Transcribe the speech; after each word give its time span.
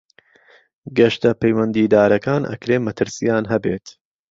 گەشتە 0.97 1.31
پەیوەندیدارەکان 1.41 2.41
ئەکرێ 2.51 2.77
مەترسیان 2.85 3.43
هەبێت. 3.51 3.85